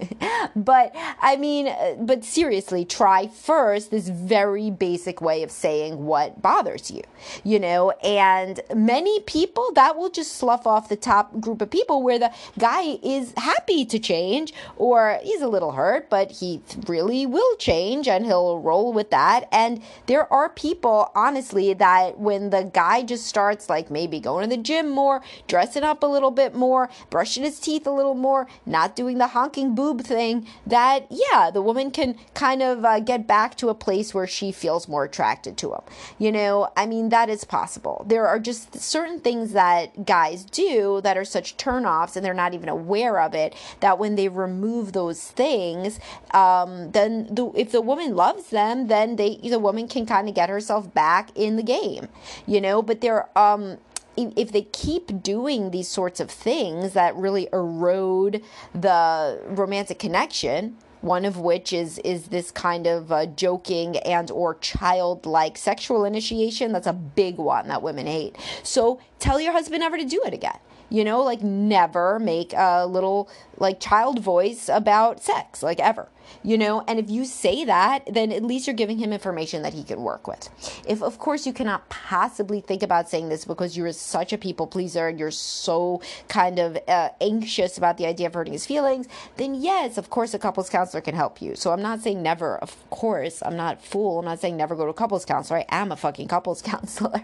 but 0.56 0.92
I 1.20 1.36
mean, 1.36 1.68
uh, 1.68 1.94
but 2.00 2.24
seriously, 2.24 2.84
try 2.84 3.28
first 3.28 3.92
this 3.92 4.08
very 4.08 4.70
basic 4.70 5.20
way 5.20 5.44
of 5.44 5.52
saying 5.52 6.04
what 6.20 6.42
bothers 6.42 6.90
you, 6.90 7.02
you 7.44 7.58
know, 7.58 7.90
and 8.04 8.60
many 8.74 9.20
people 9.20 9.72
that 9.74 9.96
will 9.96 10.10
just 10.10 10.32
slough 10.32 10.66
off 10.66 10.88
the 10.88 10.96
top 10.96 11.40
group 11.40 11.62
of 11.62 11.70
people 11.70 12.02
where 12.02 12.18
the 12.18 12.30
guy 12.58 12.98
is 13.02 13.32
happy 13.36 13.84
to 13.86 13.98
change 13.98 14.52
or 14.76 15.18
he's 15.22 15.40
a 15.40 15.48
little 15.48 15.72
hurt, 15.72 16.10
but 16.10 16.30
he 16.30 16.60
really 16.86 17.24
will 17.24 17.56
change 17.56 18.06
and 18.06 18.26
he'll 18.26 18.58
roll 18.58 18.92
with 18.92 19.10
that. 19.10 19.48
And 19.50 19.82
there 20.06 20.30
are 20.32 20.48
people, 20.50 21.10
honestly, 21.14 21.72
that 21.74 22.18
when 22.18 22.50
the 22.50 22.64
guy 22.64 23.02
just 23.02 23.26
starts 23.26 23.70
like 23.70 23.90
maybe 23.90 24.20
going 24.20 24.48
to 24.48 24.56
the 24.56 24.62
gym 24.62 24.90
more, 24.90 25.22
dressing 25.48 25.84
up 25.84 26.02
a 26.02 26.06
little 26.06 26.30
bit 26.30 26.54
more, 26.54 26.90
brushing 27.08 27.44
his 27.44 27.58
teeth 27.58 27.86
a 27.86 27.90
little 27.90 28.14
more, 28.14 28.46
not 28.66 28.94
doing 28.94 29.18
the 29.18 29.28
honking 29.28 29.74
boob 29.74 30.02
thing, 30.02 30.46
that 30.66 31.06
yeah, 31.10 31.50
the 31.50 31.62
woman 31.62 31.90
can 31.90 32.16
kind 32.34 32.62
of 32.62 32.84
uh, 32.84 33.00
get 33.00 33.26
back 33.26 33.56
to 33.56 33.70
a 33.70 33.74
place 33.74 34.12
where 34.12 34.26
she 34.26 34.52
feels 34.52 34.86
more 34.86 35.04
attracted 35.04 35.56
to 35.56 35.72
him. 35.72 35.80
You 36.18 36.32
know, 36.32 36.70
I 36.76 36.86
mean, 36.86 37.08
that 37.10 37.28
is 37.28 37.44
possible. 37.44 38.04
There 38.06 38.26
are 38.26 38.38
just 38.38 38.80
certain 38.80 39.20
things 39.20 39.52
that 39.52 40.06
guys 40.06 40.44
do 40.44 41.00
that 41.02 41.16
are 41.16 41.24
such 41.24 41.56
turnoffs 41.56 42.16
and 42.16 42.24
they're 42.24 42.34
not 42.34 42.54
even 42.54 42.68
aware 42.68 43.20
of 43.20 43.34
it 43.34 43.54
that 43.80 43.98
when 43.98 44.16
they 44.16 44.28
remove 44.28 44.92
those 44.92 45.28
things, 45.30 46.00
um, 46.32 46.92
then 46.92 47.34
the, 47.34 47.50
if 47.54 47.72
the 47.72 47.80
woman 47.80 48.16
loves 48.16 48.50
them, 48.50 48.88
then 48.88 49.16
they 49.16 49.36
the 49.42 49.58
woman 49.58 49.88
can 49.88 50.06
kind 50.06 50.28
of 50.28 50.34
get 50.34 50.48
herself 50.48 50.92
back 50.94 51.30
in 51.34 51.56
the 51.56 51.62
game, 51.62 52.08
you 52.46 52.60
know. 52.60 52.82
But 52.82 53.00
there, 53.00 53.26
um, 53.38 53.78
if 54.16 54.52
they 54.52 54.62
keep 54.62 55.22
doing 55.22 55.70
these 55.70 55.88
sorts 55.88 56.20
of 56.20 56.30
things 56.30 56.92
that 56.92 57.14
really 57.16 57.48
erode 57.52 58.42
the 58.74 59.40
romantic 59.46 59.98
connection 59.98 60.76
one 61.00 61.24
of 61.24 61.38
which 61.38 61.72
is 61.72 61.98
is 61.98 62.28
this 62.28 62.50
kind 62.50 62.86
of 62.86 63.10
uh, 63.10 63.26
joking 63.26 63.96
and 63.98 64.30
or 64.30 64.54
childlike 64.56 65.56
sexual 65.56 66.04
initiation. 66.04 66.72
That's 66.72 66.86
a 66.86 66.92
big 66.92 67.36
one 67.36 67.68
that 67.68 67.82
women 67.82 68.06
hate. 68.06 68.36
So 68.62 69.00
tell 69.18 69.40
your 69.40 69.52
husband 69.52 69.80
never 69.80 69.96
to 69.96 70.04
do 70.04 70.22
it 70.24 70.34
again. 70.34 70.58
You 70.88 71.04
know 71.04 71.22
like 71.22 71.42
never 71.42 72.18
make 72.18 72.52
a 72.52 72.84
little 72.86 73.28
like 73.56 73.78
child 73.78 74.18
voice 74.18 74.68
about 74.68 75.22
sex 75.22 75.62
like 75.62 75.78
ever 75.78 76.08
you 76.42 76.56
know? 76.56 76.82
And 76.86 76.98
if 76.98 77.10
you 77.10 77.24
say 77.24 77.64
that 77.64 78.02
then 78.12 78.32
at 78.32 78.42
least 78.42 78.66
you're 78.66 78.76
giving 78.76 78.98
him 78.98 79.12
information 79.12 79.62
that 79.62 79.74
he 79.74 79.84
can 79.84 80.02
work 80.02 80.26
with. 80.26 80.48
If 80.86 81.02
of 81.02 81.18
course 81.18 81.46
you 81.46 81.52
cannot 81.52 81.88
possibly 81.88 82.60
think 82.60 82.82
about 82.82 83.08
saying 83.08 83.28
this 83.28 83.44
because 83.44 83.76
you're 83.76 83.92
such 83.92 84.32
a 84.32 84.38
people 84.38 84.66
pleaser 84.66 85.08
and 85.08 85.18
you're 85.18 85.30
so 85.30 86.02
kind 86.28 86.58
of 86.58 86.78
uh, 86.88 87.10
anxious 87.20 87.78
about 87.78 87.96
the 87.96 88.06
idea 88.06 88.26
of 88.26 88.34
hurting 88.34 88.52
his 88.52 88.66
feelings 88.66 89.06
then 89.36 89.54
yes 89.54 89.98
of 89.98 90.10
course 90.10 90.34
a 90.34 90.38
couples 90.38 90.70
counselor 90.70 91.00
can 91.00 91.14
help 91.14 91.40
you. 91.42 91.54
So 91.54 91.72
i'm 91.72 91.82
not 91.82 92.00
saying 92.00 92.22
never 92.22 92.56
of 92.58 92.76
course. 92.90 93.42
I'm 93.42 93.56
not 93.56 93.82
fool. 93.82 94.18
I'm 94.18 94.24
not 94.24 94.40
saying 94.40 94.56
never 94.56 94.74
go 94.76 94.84
to 94.84 94.90
a 94.90 94.94
couples 94.94 95.24
counselor. 95.24 95.60
I 95.60 95.66
am 95.68 95.92
a 95.92 95.96
fucking 95.96 96.28
couples 96.28 96.62
counselor. 96.72 97.22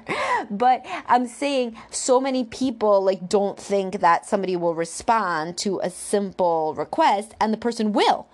But 0.50 0.84
i'm 1.08 1.26
saying 1.26 1.76
so 1.90 2.20
many 2.20 2.44
people 2.44 3.02
like 3.02 3.28
don't 3.28 3.58
think 3.58 4.00
that 4.00 4.26
somebody 4.26 4.56
will 4.56 4.74
respond 4.74 5.56
to 5.58 5.80
a 5.80 5.90
simple 5.90 6.74
request 6.74 7.34
and 7.40 7.52
the 7.52 7.58
person 7.58 7.92
will 7.92 8.28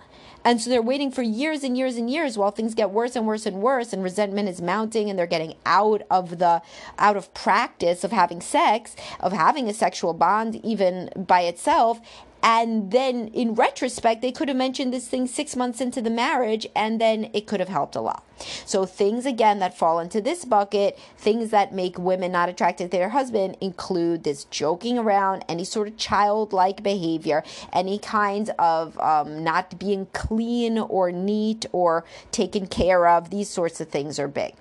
and 0.45 0.61
so 0.61 0.69
they're 0.69 0.81
waiting 0.81 1.11
for 1.11 1.21
years 1.21 1.63
and 1.63 1.77
years 1.77 1.95
and 1.95 2.09
years 2.09 2.37
while 2.37 2.51
things 2.51 2.73
get 2.73 2.91
worse 2.91 3.15
and 3.15 3.25
worse 3.25 3.45
and 3.45 3.61
worse 3.61 3.93
and 3.93 4.03
resentment 4.03 4.49
is 4.49 4.61
mounting 4.61 5.09
and 5.09 5.17
they're 5.17 5.25
getting 5.27 5.55
out 5.65 6.01
of 6.09 6.39
the 6.39 6.61
out 6.97 7.17
of 7.17 7.33
practice 7.33 8.03
of 8.03 8.11
having 8.11 8.41
sex, 8.41 8.95
of 9.19 9.31
having 9.31 9.69
a 9.69 9.73
sexual 9.73 10.13
bond 10.13 10.55
even 10.63 11.09
by 11.15 11.41
itself 11.41 12.01
and 12.43 12.91
then 12.91 13.29
in 13.29 13.55
retrospect, 13.55 14.21
they 14.21 14.33
could 14.33 14.49
have 14.49 14.57
mentioned 14.57 14.93
this 14.93 15.07
thing 15.07 15.27
six 15.27 15.55
months 15.55 15.79
into 15.79 16.01
the 16.01 16.09
marriage 16.09 16.67
and 16.75 16.99
then 16.99 17.29
it 17.33 17.47
could 17.47 17.61
have 17.61 17.69
helped 17.69 17.95
a 17.95 18.01
lot. 18.01 18.25
So, 18.65 18.85
things 18.85 19.25
again 19.25 19.59
that 19.59 19.77
fall 19.77 19.99
into 19.99 20.19
this 20.19 20.43
bucket, 20.43 20.99
things 21.17 21.51
that 21.51 21.73
make 21.73 21.97
women 21.97 22.33
not 22.33 22.49
attracted 22.49 22.91
to 22.91 22.97
their 22.97 23.09
husband 23.09 23.55
include 23.61 24.25
this 24.25 24.43
joking 24.45 24.97
around, 24.97 25.45
any 25.47 25.63
sort 25.63 25.87
of 25.87 25.95
childlike 25.95 26.83
behavior, 26.83 27.43
any 27.71 27.97
kinds 27.97 28.49
of 28.59 28.99
um, 28.99 29.43
not 29.43 29.79
being 29.79 30.07
clean 30.11 30.77
or 30.77 31.11
neat 31.13 31.65
or 31.71 32.03
taken 32.31 32.67
care 32.67 33.07
of. 33.07 33.29
These 33.29 33.49
sorts 33.49 33.79
of 33.79 33.87
things 33.87 34.19
are 34.19 34.27
big. 34.27 34.53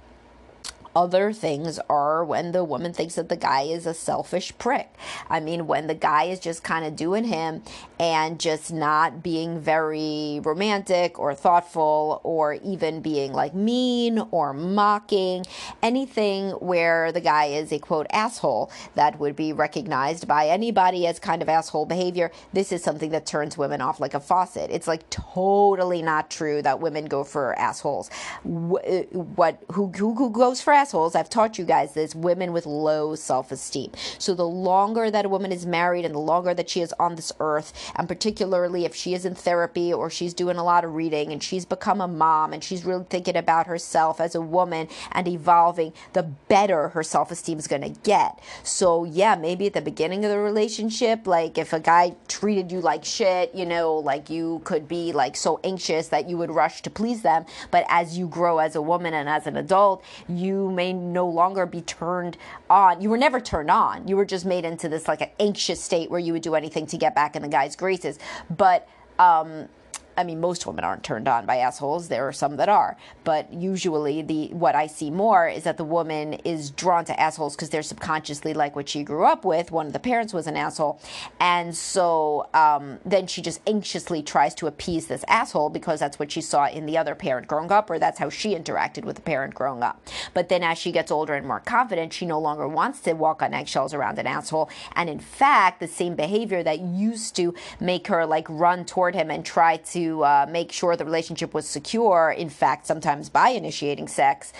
Other 0.95 1.33
things 1.33 1.79
are 1.89 2.25
when 2.25 2.53
the 2.53 2.65
woman 2.65 2.93
thinks 2.93 3.15
that 3.15 3.29
the 3.29 3.37
guy 3.37 3.63
is 3.63 3.87
a 3.87 3.95
selfish 3.95 4.53
prick. 4.59 4.95
I 5.31 5.41
mean, 5.41 5.67
when 5.67 5.87
the 5.87 5.95
guy 5.95 6.25
is 6.25 6.39
just 6.39 6.63
kind 6.63 6.85
of 6.85 6.97
doing 6.97 7.25
him 7.25 7.63
and 7.99 8.39
just 8.39 8.73
not 8.73 9.23
being 9.23 9.59
very 9.59 10.41
romantic 10.43 11.19
or 11.19 11.35
thoughtful 11.35 12.21
or 12.25 12.55
even 12.55 13.01
being 13.01 13.33
like 13.33 13.55
mean 13.55 14.19
or 14.31 14.53
mocking, 14.53 15.47
anything 15.83 16.51
where 16.51 17.11
the 17.11 17.21
guy 17.21 17.47
is 17.47 17.73
a 17.73 17.79
quote 17.79 18.07
asshole 18.13 18.71
that 18.95 19.19
would 19.19 19.35
be 19.35 19.53
recognized 19.53 20.29
by 20.29 20.49
anybody 20.49 21.07
as 21.07 21.19
kind 21.19 21.41
of 21.41 21.49
asshole 21.49 21.87
behavior. 21.87 22.31
This 22.53 22.71
is 22.71 22.83
something 22.83 23.11
that 23.13 23.25
turns 23.25 23.57
women 23.57 23.81
off 23.81 23.99
like 23.99 24.15
a 24.15 24.21
faucet. 24.21 24.71
It's 24.71 24.87
like 24.87 25.09
totally 25.09 26.03
not 26.03 26.31
true 26.31 26.61
that 26.63 26.81
women 26.81 27.07
go 27.07 27.25
for 27.25 27.59
assholes. 27.59 28.11
What 28.43 29.63
who 29.73 29.89
who, 29.97 30.15
who 30.15 30.31
goes 30.31 30.61
for 30.61 30.73
assholes? 30.73 30.82
I've 31.15 31.31
taught 31.31 31.59
you 31.59 31.65
guys 31.65 31.95
this. 31.95 32.15
Women 32.15 32.53
with 32.53 32.67
low 32.67 33.15
self-esteem. 33.15 33.93
So 34.19 34.35
the 34.35 34.47
longer 34.47 35.11
that 35.11 35.25
a 35.25 35.29
woman 35.29 35.53
is 35.53 35.65
married 35.65 36.05
and 36.05 36.15
the 36.15 36.19
longer 36.19 36.55
that 36.55 36.69
she 36.69 36.81
is 36.81 36.93
on 36.99 37.15
this 37.15 37.33
earth, 37.39 37.73
and 37.95 38.09
particularly 38.09 38.85
if 38.85 38.95
she 38.95 39.15
is 39.15 39.25
in 39.25 39.35
therapy 39.35 39.93
or 39.93 40.11
she's 40.11 40.35
doing 40.35 40.57
a 40.57 40.65
lot 40.65 40.85
of 40.85 40.95
reading 40.95 41.33
and 41.33 41.43
she's 41.43 41.65
become 41.65 42.01
a 42.01 42.09
mom 42.09 42.53
and 42.53 42.65
she's 42.65 42.85
really 42.85 43.05
thinking 43.09 43.37
about 43.37 43.67
herself 43.67 44.21
as 44.21 44.35
a 44.35 44.41
woman 44.41 44.89
and 45.12 45.29
evolving, 45.29 45.93
the 46.15 46.25
better 46.25 46.89
her 46.89 47.03
self-esteem 47.03 47.59
is 47.59 47.69
going 47.69 47.83
to 47.83 48.01
get. 48.01 48.41
So 48.65 49.05
yeah, 49.05 49.37
maybe 49.37 49.67
at 49.67 49.75
the 49.75 49.81
beginning 49.81 50.25
of 50.25 50.31
the 50.31 50.39
relationship, 50.39 51.27
like 51.27 51.59
if 51.59 51.73
a 51.73 51.81
guy 51.81 52.17
treated 52.27 52.73
you 52.73 52.81
like 52.81 53.05
shit, 53.05 53.55
you 53.55 53.67
know, 53.67 53.95
like 53.95 54.29
you 54.29 54.61
could 54.65 54.89
be 54.89 55.12
like 55.12 55.37
so 55.37 55.61
anxious 55.62 56.09
that 56.09 56.29
you 56.29 56.37
would 56.37 56.51
rush 56.51 56.83
to 56.83 56.91
please 56.91 57.23
them. 57.23 57.47
But 57.71 57.87
as 57.89 58.19
you 58.19 58.27
grow 58.27 58.59
as 58.59 58.75
a 58.75 58.83
woman 58.83 59.15
and 59.15 59.29
as 59.29 59.47
an 59.47 59.57
adult, 59.57 60.03
you 60.29 60.72
may 60.73 60.93
no 60.93 61.29
longer 61.29 61.67
be 61.67 61.81
turned 61.83 62.37
on. 62.69 63.00
You 63.00 63.11
were 63.11 63.19
never 63.19 63.41
turned 63.41 63.71
on. 63.71 64.09
You 64.09 64.17
were 64.17 64.25
just 64.25 64.45
made 64.45 64.64
into 64.64 64.88
this 64.88 65.07
like 65.07 65.21
an 65.21 65.31
anxious 65.38 65.81
state 65.81 66.11
where 66.11 66.21
you 66.21 66.33
would 66.33 66.43
do 66.43 66.55
anything 66.55 66.87
to 66.87 66.97
get 66.97 67.14
back 67.14 67.37
in 67.37 67.43
the 67.43 67.49
guy's 67.49 67.76
graces. 67.76 68.19
But 68.50 68.88
um, 69.19 69.69
I 70.16 70.25
mean, 70.25 70.40
most 70.40 70.66
women 70.66 70.85
aren't 70.85 71.02
turned 71.02 71.28
on 71.28 71.47
by 71.47 71.59
assholes. 71.59 72.09
There 72.09 72.26
are 72.26 72.33
some 72.33 72.57
that 72.57 72.69
are, 72.69 72.97
but 73.25 73.52
usually 73.52 74.23
the 74.23 74.49
what 74.49 74.75
I 74.75 74.87
see 74.87 75.11
more 75.11 75.49
is 75.49 75.64
that 75.64 75.76
the 75.76 75.85
woman 75.85 76.35
is 76.45 76.71
drawn 76.71 77.04
to 77.07 77.19
assholes 77.21 77.57
because 77.57 77.71
they're 77.71 77.83
subconsciously 77.83 78.54
like 78.54 78.76
what 78.76 78.88
she 78.88 79.02
grew 79.02 79.25
up 79.25 79.45
with. 79.45 79.71
One 79.71 79.87
of 79.87 79.92
the 79.92 79.99
parents 79.99 80.35
was 80.35 80.47
an 80.47 80.57
asshole, 80.57 81.00
and 81.40 81.75
so 81.75 82.49
um, 82.54 82.99
then 83.04 83.26
she 83.26 83.42
just 83.42 83.61
anxiously 83.66 84.23
tries 84.23 84.54
to 84.57 84.66
appease 84.66 85.07
this 85.07 85.25
asshole 85.28 85.71
because 85.71 86.00
that's 86.00 86.19
what 86.19 86.31
she 86.31 86.40
saw 86.40 86.66
in 86.66 86.87
the 86.87 86.99
other 86.99 87.14
parent 87.14 87.47
growing 87.47 87.73
up, 87.73 87.88
or 87.90 87.99
that's 87.99 88.19
how 88.19 88.28
she 88.28 88.54
interacted 88.54 89.04
with 89.04 89.16
the 89.16 89.23
parent 89.23 89.54
growing 89.54 89.83
up. 89.83 90.07
But 90.35 90.49
then 90.49 90.62
as 90.62 90.78
she 90.78 90.92
gets 90.92 91.11
older 91.11 91.35
and 91.35 91.47
more 91.47 91.61
confident, 91.61 92.12
she 92.12 92.26
no 92.26 92.38
longer 92.38 92.69
wants 92.69 93.00
to 93.02 93.12
walk 93.14 93.42
on 93.42 93.54
eggshells 93.54 93.95
around 93.95 94.19
an 94.19 94.26
asshole, 94.26 94.69
and 94.95 95.09
in 95.09 95.21
fact, 95.21 95.81
the 95.81 95.88
same 95.88 96.14
behavior 96.14 96.62
that 96.62 96.81
used 96.81 97.35
to 97.37 97.54
make 97.81 98.09
her 98.09 98.26
like 98.26 98.47
run 98.49 98.85
toward 98.85 99.14
him 99.14 99.31
and 99.31 99.45
try 99.45 99.76
to 99.76 100.01
to 100.02 100.25
uh, 100.25 100.47
make 100.49 100.73
sure 100.73 100.97
the 100.97 101.04
relationship 101.04 101.54
was 101.54 101.66
secure, 101.68 102.35
in 102.37 102.49
fact, 102.49 102.87
sometimes 102.87 103.28
by 103.28 103.50
initiating 103.50 104.09
sex, 104.09 104.52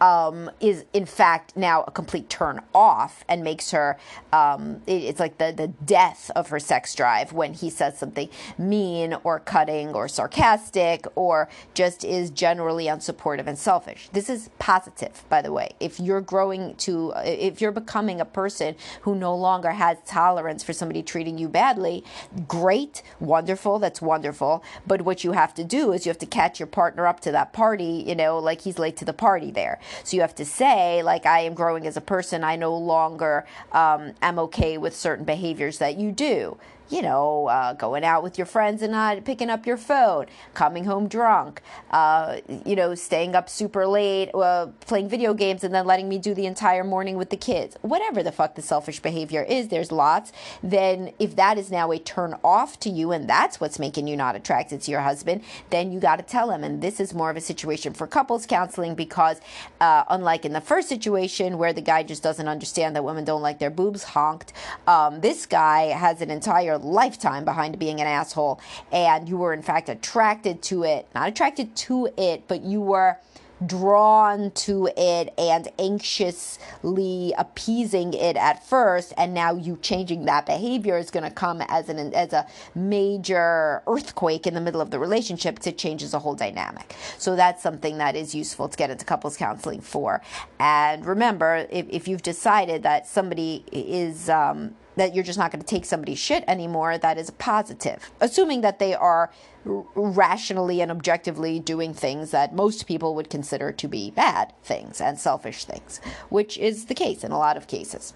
um, 0.00 0.50
is 0.60 0.84
in 0.94 1.04
fact 1.04 1.56
now 1.56 1.84
a 1.86 1.90
complete 1.90 2.28
turn 2.30 2.60
off 2.74 3.24
and 3.28 3.44
makes 3.44 3.70
her, 3.70 3.98
um, 4.32 4.80
it, 4.86 5.02
it's 5.02 5.20
like 5.20 5.36
the, 5.38 5.52
the 5.54 5.68
death 5.84 6.30
of 6.34 6.48
her 6.48 6.58
sex 6.58 6.94
drive 6.94 7.32
when 7.32 7.52
he 7.52 7.68
says 7.68 7.98
something 7.98 8.28
mean 8.56 9.14
or 9.24 9.40
cutting 9.40 9.88
or 9.90 10.08
sarcastic 10.08 11.06
or 11.16 11.48
just 11.74 12.04
is 12.04 12.30
generally 12.30 12.86
unsupportive 12.86 13.46
and 13.46 13.58
selfish. 13.58 14.08
This 14.12 14.30
is 14.30 14.48
positive, 14.58 15.24
by 15.28 15.42
the 15.42 15.52
way. 15.52 15.70
If 15.80 16.00
you're 16.00 16.22
growing 16.22 16.74
to, 16.76 17.12
if 17.24 17.60
you're 17.60 17.72
becoming 17.72 18.20
a 18.20 18.24
person 18.24 18.74
who 19.02 19.14
no 19.14 19.34
longer 19.34 19.70
has 19.70 19.98
tolerance 20.06 20.62
for 20.64 20.72
somebody 20.72 21.02
treating 21.02 21.36
you 21.36 21.48
badly, 21.48 22.04
great, 22.48 23.02
wonderful, 23.18 23.78
that's 23.78 24.00
wonderful. 24.00 24.64
But 24.90 25.02
what 25.02 25.22
you 25.22 25.30
have 25.30 25.54
to 25.54 25.62
do 25.62 25.92
is 25.92 26.04
you 26.04 26.10
have 26.10 26.18
to 26.18 26.26
catch 26.26 26.58
your 26.58 26.66
partner 26.66 27.06
up 27.06 27.20
to 27.20 27.30
that 27.30 27.52
party, 27.52 28.02
you 28.04 28.16
know, 28.16 28.40
like 28.40 28.62
he's 28.62 28.76
late 28.76 28.96
to 28.96 29.04
the 29.04 29.12
party 29.12 29.52
there. 29.52 29.78
So 30.02 30.16
you 30.16 30.20
have 30.22 30.34
to 30.34 30.44
say, 30.44 31.00
like, 31.04 31.26
I 31.26 31.42
am 31.42 31.54
growing 31.54 31.86
as 31.86 31.96
a 31.96 32.00
person. 32.00 32.42
I 32.42 32.56
no 32.56 32.76
longer 32.76 33.46
um, 33.70 34.14
am 34.20 34.40
okay 34.40 34.78
with 34.78 34.96
certain 34.96 35.24
behaviors 35.24 35.78
that 35.78 35.96
you 35.96 36.10
do 36.10 36.58
you 36.90 37.02
know, 37.02 37.46
uh, 37.46 37.72
going 37.74 38.04
out 38.04 38.22
with 38.22 38.36
your 38.36 38.46
friends 38.46 38.82
and 38.82 38.92
not 38.92 39.24
picking 39.24 39.48
up 39.48 39.64
your 39.64 39.76
phone, 39.76 40.26
coming 40.54 40.84
home 40.84 41.06
drunk, 41.06 41.62
uh, 41.92 42.38
you 42.66 42.74
know, 42.74 42.94
staying 42.96 43.36
up 43.36 43.48
super 43.48 43.86
late, 43.86 44.28
uh, 44.34 44.66
playing 44.80 45.08
video 45.08 45.32
games, 45.32 45.62
and 45.62 45.72
then 45.72 45.86
letting 45.86 46.08
me 46.08 46.18
do 46.18 46.34
the 46.34 46.46
entire 46.46 46.82
morning 46.82 47.16
with 47.16 47.30
the 47.30 47.36
kids. 47.36 47.76
Whatever 47.82 48.22
the 48.22 48.32
fuck 48.32 48.56
the 48.56 48.62
selfish 48.62 49.00
behavior 49.00 49.42
is, 49.44 49.68
there's 49.68 49.92
lots. 49.92 50.32
Then, 50.62 51.12
if 51.20 51.36
that 51.36 51.58
is 51.58 51.70
now 51.70 51.92
a 51.92 51.98
turn 51.98 52.34
off 52.42 52.80
to 52.80 52.90
you 52.90 53.12
and 53.12 53.28
that's 53.28 53.60
what's 53.60 53.78
making 53.78 54.08
you 54.08 54.16
not 54.16 54.34
attracted 54.34 54.82
to 54.82 54.90
your 54.90 55.00
husband, 55.00 55.42
then 55.70 55.92
you 55.92 56.00
got 56.00 56.16
to 56.16 56.24
tell 56.24 56.50
him. 56.50 56.64
And 56.64 56.82
this 56.82 56.98
is 56.98 57.14
more 57.14 57.30
of 57.30 57.36
a 57.36 57.40
situation 57.40 57.92
for 57.92 58.08
couples 58.08 58.46
counseling 58.46 58.96
because, 58.96 59.40
uh, 59.80 60.04
unlike 60.08 60.44
in 60.44 60.52
the 60.52 60.60
first 60.60 60.88
situation 60.88 61.56
where 61.56 61.72
the 61.72 61.80
guy 61.80 62.02
just 62.02 62.22
doesn't 62.22 62.48
understand 62.48 62.96
that 62.96 63.04
women 63.04 63.24
don't 63.24 63.42
like 63.42 63.60
their 63.60 63.70
boobs 63.70 64.02
honked, 64.02 64.52
um, 64.88 65.20
this 65.20 65.46
guy 65.46 65.82
has 65.86 66.20
an 66.20 66.30
entire 66.30 66.79
lifetime 66.84 67.44
behind 67.44 67.78
being 67.78 68.00
an 68.00 68.06
asshole, 68.06 68.60
and 68.92 69.28
you 69.28 69.36
were 69.36 69.52
in 69.52 69.62
fact 69.62 69.88
attracted 69.88 70.62
to 70.62 70.84
it, 70.84 71.06
not 71.14 71.28
attracted 71.28 71.76
to 71.76 72.08
it, 72.16 72.48
but 72.48 72.62
you 72.62 72.80
were 72.80 73.18
drawn 73.66 74.50
to 74.52 74.88
it 74.96 75.32
and 75.36 75.68
anxiously 75.78 77.34
appeasing 77.36 78.14
it 78.14 78.36
at 78.36 78.66
first. 78.66 79.12
And 79.16 79.34
now 79.34 79.54
you 79.54 79.78
changing 79.82 80.24
that 80.24 80.46
behavior 80.46 80.96
is 80.96 81.10
going 81.10 81.24
to 81.24 81.30
come 81.30 81.62
as 81.68 81.88
an 81.88 82.14
as 82.14 82.32
a 82.32 82.46
major 82.74 83.82
earthquake 83.86 84.46
in 84.46 84.54
the 84.54 84.60
middle 84.60 84.80
of 84.80 84.90
the 84.90 84.98
relationship 84.98 85.58
it 85.66 85.76
changes 85.76 86.12
the 86.12 86.18
whole 86.18 86.34
dynamic. 86.34 86.94
So 87.18 87.36
that's 87.36 87.62
something 87.62 87.98
that 87.98 88.16
is 88.16 88.34
useful 88.34 88.68
to 88.68 88.76
get 88.76 88.90
into 88.90 89.04
couples 89.04 89.36
counseling 89.36 89.80
for. 89.80 90.22
And 90.58 91.04
remember 91.04 91.66
if, 91.70 91.86
if 91.90 92.08
you've 92.08 92.22
decided 92.22 92.82
that 92.84 93.06
somebody 93.06 93.64
is 93.70 94.30
um, 94.30 94.74
that 94.96 95.14
you're 95.14 95.24
just 95.24 95.38
not 95.38 95.50
going 95.50 95.62
to 95.62 95.66
take 95.66 95.84
somebody's 95.84 96.18
shit 96.18 96.44
anymore, 96.46 96.98
that 96.98 97.18
is 97.18 97.28
a 97.28 97.32
positive. 97.32 98.10
Assuming 98.20 98.60
that 98.60 98.78
they 98.78 98.94
are 98.94 99.30
rationally 99.64 100.80
and 100.80 100.90
objectively 100.90 101.58
doing 101.58 101.92
things 101.92 102.30
that 102.30 102.54
most 102.54 102.86
people 102.86 103.14
would 103.14 103.30
consider 103.30 103.72
to 103.72 103.88
be 103.88 104.10
bad 104.10 104.52
things 104.62 105.00
and 105.00 105.18
selfish 105.18 105.64
things, 105.64 106.00
which 106.28 106.56
is 106.58 106.86
the 106.86 106.94
case 106.94 107.22
in 107.22 107.32
a 107.32 107.38
lot 107.38 107.56
of 107.56 107.66
cases. 107.66 108.14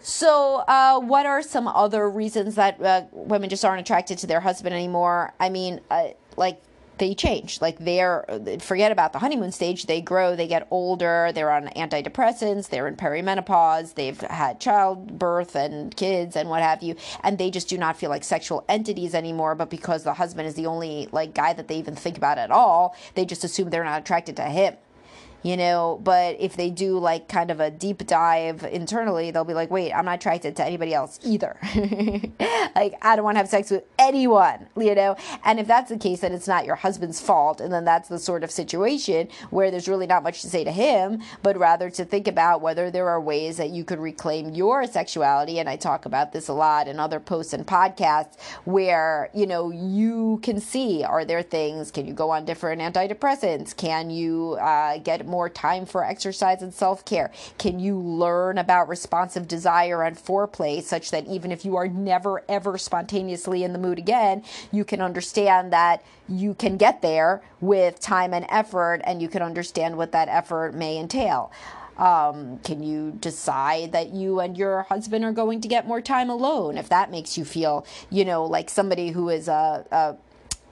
So, 0.00 0.62
uh, 0.68 1.00
what 1.00 1.26
are 1.26 1.42
some 1.42 1.66
other 1.66 2.08
reasons 2.08 2.54
that 2.54 2.80
uh, 2.80 3.02
women 3.10 3.50
just 3.50 3.64
aren't 3.64 3.80
attracted 3.80 4.18
to 4.18 4.26
their 4.28 4.40
husband 4.40 4.72
anymore? 4.72 5.34
I 5.40 5.48
mean, 5.48 5.80
uh, 5.90 6.10
like 6.36 6.62
they 6.98 7.14
change. 7.14 7.60
Like 7.60 7.78
they're 7.78 8.24
forget 8.60 8.92
about 8.92 9.12
the 9.12 9.18
honeymoon 9.18 9.52
stage. 9.52 9.86
They 9.86 10.00
grow, 10.00 10.36
they 10.36 10.46
get 10.46 10.66
older, 10.70 11.30
they're 11.34 11.50
on 11.50 11.68
antidepressants, 11.68 12.68
they're 12.68 12.88
in 12.88 12.96
perimenopause, 12.96 13.94
they've 13.94 14.20
had 14.20 14.60
childbirth 14.60 15.54
and 15.54 15.94
kids 15.96 16.36
and 16.36 16.48
what 16.48 16.62
have 16.62 16.82
you, 16.82 16.96
and 17.22 17.38
they 17.38 17.50
just 17.50 17.68
do 17.68 17.78
not 17.78 17.96
feel 17.96 18.10
like 18.10 18.24
sexual 18.24 18.64
entities 18.68 19.14
anymore. 19.14 19.54
But 19.54 19.70
because 19.70 20.04
the 20.04 20.14
husband 20.14 20.48
is 20.48 20.54
the 20.54 20.66
only 20.66 21.08
like 21.12 21.34
guy 21.34 21.52
that 21.52 21.68
they 21.68 21.76
even 21.76 21.94
think 21.96 22.16
about 22.16 22.38
at 22.38 22.50
all, 22.50 22.96
they 23.14 23.24
just 23.24 23.44
assume 23.44 23.70
they're 23.70 23.84
not 23.84 24.00
attracted 24.00 24.36
to 24.36 24.44
him 24.44 24.76
you 25.46 25.56
know 25.56 26.00
but 26.02 26.36
if 26.40 26.56
they 26.56 26.70
do 26.70 26.98
like 26.98 27.28
kind 27.28 27.50
of 27.50 27.60
a 27.60 27.70
deep 27.70 28.04
dive 28.06 28.64
internally 28.64 29.30
they'll 29.30 29.44
be 29.44 29.54
like 29.54 29.70
wait 29.70 29.92
i'm 29.92 30.04
not 30.04 30.16
attracted 30.16 30.56
to 30.56 30.64
anybody 30.64 30.92
else 30.92 31.20
either 31.24 31.56
like 32.74 32.94
i 33.02 33.14
don't 33.14 33.24
want 33.24 33.36
to 33.36 33.38
have 33.38 33.48
sex 33.48 33.70
with 33.70 33.84
anyone 34.06 34.66
you 34.76 34.94
know? 34.94 35.16
And 35.44 35.58
if 35.58 35.66
that's 35.66 35.90
the 35.90 35.98
case 35.98 36.20
then 36.20 36.32
it's 36.32 36.48
not 36.48 36.66
your 36.66 36.76
husband's 36.76 37.20
fault 37.20 37.60
and 37.60 37.72
then 37.72 37.84
that's 37.84 38.08
the 38.08 38.18
sort 38.18 38.44
of 38.44 38.50
situation 38.50 39.28
where 39.50 39.70
there's 39.70 39.88
really 39.88 40.06
not 40.06 40.22
much 40.22 40.42
to 40.42 40.48
say 40.48 40.64
to 40.64 40.72
him 40.72 41.22
but 41.42 41.56
rather 41.56 41.90
to 41.90 42.04
think 42.04 42.28
about 42.28 42.60
whether 42.60 42.90
there 42.90 43.08
are 43.08 43.20
ways 43.20 43.56
that 43.56 43.70
you 43.70 43.84
could 43.84 43.98
reclaim 43.98 44.54
your 44.54 44.86
sexuality. 44.86 45.58
And 45.58 45.68
i 45.68 45.76
talk 45.76 46.06
about 46.06 46.32
this 46.32 46.48
a 46.48 46.52
lot 46.52 46.88
in 46.88 47.00
other 47.00 47.20
posts 47.20 47.52
and 47.52 47.66
podcasts 47.66 48.40
where 48.64 49.30
you 49.34 49.46
know 49.46 49.70
you 49.70 50.40
can 50.42 50.60
see 50.60 51.02
are 51.04 51.24
there 51.24 51.42
things 51.42 51.90
can 51.90 52.06
you 52.06 52.12
go 52.12 52.30
on 52.30 52.44
different 52.44 52.80
antidepressants? 52.80 53.76
Can 53.76 54.10
you 54.10 54.54
uh, 54.60 54.98
get 54.98 55.26
more 55.26 55.48
time 55.48 55.86
for 55.86 56.04
exercise 56.04 56.62
and 56.62 56.72
self 56.72 57.04
care? 57.04 57.30
Can 57.58 57.78
you 57.78 57.98
learn 57.98 58.58
about 58.58 58.88
responsive 58.88 59.48
desire 59.48 60.02
and 60.02 60.16
foreplay 60.16 60.82
such 60.82 61.10
that 61.10 61.26
even 61.26 61.52
if 61.52 61.64
you 61.64 61.76
are 61.76 61.88
never 61.88 62.42
ever 62.48 62.78
spontaneously 62.78 63.64
in 63.64 63.72
the 63.72 63.78
mood 63.78 63.95
again, 63.98 64.42
you 64.72 64.84
can 64.84 65.00
understand 65.00 65.72
that 65.72 66.04
you 66.28 66.54
can 66.54 66.76
get 66.76 67.02
there 67.02 67.42
with 67.60 68.00
time 68.00 68.34
and 68.34 68.46
effort 68.48 69.00
and 69.04 69.22
you 69.22 69.28
can 69.28 69.42
understand 69.42 69.96
what 69.96 70.12
that 70.12 70.28
effort 70.28 70.74
may 70.74 70.98
entail? 70.98 71.50
Um, 71.98 72.58
can 72.58 72.82
you 72.82 73.12
decide 73.20 73.92
that 73.92 74.10
you 74.10 74.40
and 74.40 74.56
your 74.56 74.82
husband 74.82 75.24
are 75.24 75.32
going 75.32 75.62
to 75.62 75.68
get 75.68 75.86
more 75.86 76.02
time 76.02 76.28
alone 76.28 76.76
if 76.76 76.90
that 76.90 77.10
makes 77.10 77.38
you 77.38 77.44
feel, 77.44 77.86
you 78.10 78.24
know, 78.24 78.44
like 78.44 78.68
somebody 78.68 79.10
who 79.10 79.30
is 79.30 79.48
a, 79.48 79.86
a 79.90 80.16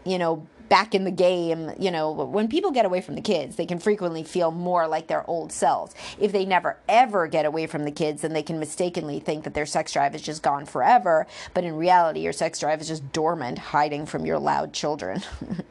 you 0.04 0.18
know, 0.18 0.46
back 0.68 0.94
in 0.94 1.04
the 1.04 1.10
game, 1.10 1.72
you 1.78 1.90
know, 1.90 2.12
when 2.12 2.48
people 2.48 2.70
get 2.70 2.84
away 2.84 3.00
from 3.00 3.14
the 3.14 3.20
kids, 3.20 3.56
they 3.56 3.66
can 3.66 3.78
frequently 3.78 4.22
feel 4.22 4.50
more 4.50 4.86
like 4.86 5.06
their 5.06 5.28
old 5.28 5.52
selves. 5.52 5.94
If 6.18 6.32
they 6.32 6.44
never 6.44 6.78
ever 6.88 7.26
get 7.26 7.44
away 7.44 7.66
from 7.66 7.84
the 7.84 7.90
kids, 7.90 8.22
then 8.22 8.32
they 8.32 8.42
can 8.42 8.58
mistakenly 8.58 9.20
think 9.20 9.44
that 9.44 9.54
their 9.54 9.66
sex 9.66 9.92
drive 9.92 10.14
is 10.14 10.22
just 10.22 10.42
gone 10.42 10.66
forever. 10.66 11.26
But 11.52 11.64
in 11.64 11.76
reality, 11.76 12.20
your 12.20 12.32
sex 12.32 12.58
drive 12.58 12.80
is 12.80 12.88
just 12.88 13.12
dormant, 13.12 13.58
hiding 13.58 14.06
from 14.06 14.24
your 14.26 14.38
loud 14.38 14.72
children. 14.72 15.22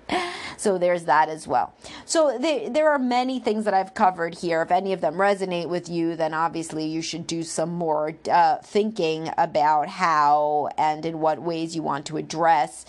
so 0.58 0.78
there's 0.78 1.06
that 1.06 1.30
as 1.30 1.48
well. 1.48 1.74
So 2.06 2.38
there, 2.38 2.90
are 2.90 3.00
many 3.00 3.40
things 3.40 3.66
that 3.66 3.74
I've 3.74 3.94
covered 3.94 4.36
here. 4.36 4.62
If 4.62 4.72
any 4.72 4.94
of 4.94 5.02
them 5.02 5.16
resonate 5.16 5.70
with 5.70 5.90
you, 5.90 6.16
then 6.16 6.34
obviously 6.34 6.86
you 6.86 7.02
should 7.02 7.26
do 7.26 7.44
some 7.44 7.70
more 7.70 8.14
uh, 8.30 8.58
thinking 8.58 9.30
about 9.38 9.88
how 9.88 10.70
and 10.78 11.06
in 11.06 11.20
what 11.20 11.42
ways 11.42 11.76
you 11.76 11.82
want 11.82 12.06
to 12.08 12.18
address 12.18 12.86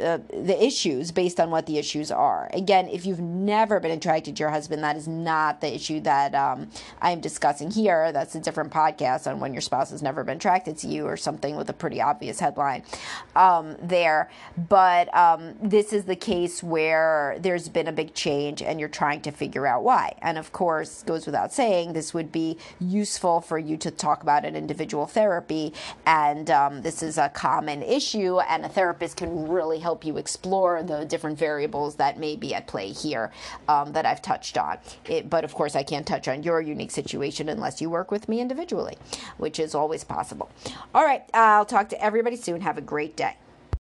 uh, 0.00 0.18
the 0.30 0.64
issues 0.64 1.12
based 1.12 1.38
on 1.38 1.50
what 1.50 1.66
the 1.66 1.78
issues 1.78 2.10
are. 2.10 2.50
Again, 2.52 2.88
if 2.88 3.06
you've 3.06 3.20
never 3.20 3.80
been 3.80 3.90
attracted 3.90 4.36
to 4.36 4.40
your 4.40 4.50
husband, 4.50 4.82
that 4.82 4.96
is 4.96 5.06
not 5.06 5.60
the 5.60 5.74
issue 5.74 6.00
that 6.00 6.34
um, 6.34 6.70
I'm 7.02 7.20
discussing 7.20 7.70
here. 7.70 8.12
That's 8.12 8.34
a 8.34 8.40
different 8.40 8.72
podcast 8.72 9.30
on 9.30 9.40
when 9.40 9.52
your 9.52 9.60
spouse 9.60 9.90
has 9.90 10.02
never 10.02 10.24
been 10.24 10.36
attracted 10.36 10.78
to 10.78 10.88
you 10.88 11.06
or 11.06 11.16
something 11.16 11.56
with 11.56 11.68
a 11.68 11.74
pretty 11.74 12.00
obvious 12.00 12.40
headline 12.40 12.82
um, 13.36 13.76
there. 13.82 14.30
But 14.68 15.14
um, 15.14 15.54
this 15.62 15.92
is 15.92 16.04
the 16.04 16.16
case 16.16 16.62
where 16.62 17.36
there's 17.40 17.68
been 17.68 17.88
a 17.88 17.92
big 17.92 18.14
change 18.14 18.62
and 18.62 18.80
you're 18.80 18.88
trying 18.88 19.20
to 19.22 19.30
figure 19.30 19.66
out 19.66 19.84
why. 19.84 20.16
And 20.22 20.38
of 20.38 20.52
course, 20.52 21.02
goes 21.02 21.26
without 21.26 21.52
saying, 21.52 21.92
this 21.92 22.14
would 22.14 22.32
be 22.32 22.56
useful 22.78 23.40
for 23.40 23.58
you 23.58 23.76
to 23.78 23.90
talk 23.90 24.22
about 24.22 24.44
in 24.44 24.56
individual 24.56 25.06
therapy. 25.06 25.72
And 26.06 26.50
um, 26.50 26.82
this 26.82 27.02
is 27.02 27.18
a 27.18 27.28
common 27.28 27.82
issue, 27.82 28.38
and 28.40 28.64
a 28.64 28.68
therapist 28.68 29.16
can 29.16 29.48
really 29.48 29.78
help 29.78 29.89
help 29.90 30.04
you 30.04 30.18
explore 30.18 30.84
the 30.84 31.04
different 31.04 31.36
variables 31.36 31.96
that 31.96 32.16
may 32.16 32.36
be 32.36 32.54
at 32.54 32.68
play 32.68 32.92
here 32.92 33.32
um, 33.66 33.92
that 33.92 34.06
I've 34.06 34.22
touched 34.22 34.56
on. 34.56 34.78
It, 35.04 35.28
but 35.28 35.42
of 35.42 35.52
course, 35.52 35.74
I 35.74 35.82
can't 35.82 36.06
touch 36.06 36.28
on 36.28 36.44
your 36.44 36.60
unique 36.60 36.92
situation 36.92 37.48
unless 37.48 37.80
you 37.80 37.90
work 37.90 38.12
with 38.12 38.28
me 38.28 38.40
individually, 38.40 38.96
which 39.36 39.58
is 39.58 39.74
always 39.74 40.04
possible. 40.04 40.48
All 40.94 41.04
right, 41.04 41.24
I'll 41.34 41.64
talk 41.64 41.88
to 41.88 42.00
everybody 42.00 42.36
soon. 42.36 42.60
Have 42.60 42.78
a 42.78 42.80
great 42.80 43.16
day. 43.16 43.34